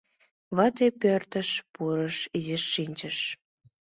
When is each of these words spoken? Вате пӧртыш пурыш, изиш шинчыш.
Вате 0.55 0.87
пӧртыш 1.01 1.49
пурыш, 1.73 2.17
изиш 2.37 2.63
шинчыш. 2.73 3.17